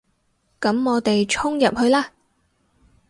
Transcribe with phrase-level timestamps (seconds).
[0.59, 2.09] 噉我哋衝入去啦